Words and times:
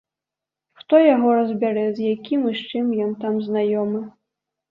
Хто 0.79 1.01
яго 1.15 1.29
разбярэ, 1.39 1.83
з 1.99 2.09
якім 2.15 2.41
і 2.51 2.53
з 2.61 2.65
чым 2.71 2.85
ён 3.05 3.11
там 3.27 3.33
знаёмы. 3.49 4.01